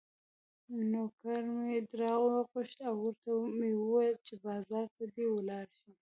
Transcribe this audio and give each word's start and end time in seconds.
نوکر 0.91 1.41
مې 1.55 1.73
راوغوښت 2.01 2.77
او 2.87 2.95
ورته 3.05 3.31
مې 3.57 3.71
وویل 3.81 4.17
چې 4.27 4.33
بازار 4.45 4.85
ته 4.95 5.03
دې 5.13 5.25
ولاړ 5.35 5.67
شي. 5.79 5.91